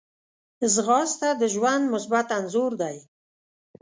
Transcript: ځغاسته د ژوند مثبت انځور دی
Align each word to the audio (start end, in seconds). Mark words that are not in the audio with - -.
ځغاسته 0.73 1.29
د 1.41 1.43
ژوند 1.53 1.83
مثبت 1.93 2.27
انځور 2.37 2.71
دی 2.81 2.97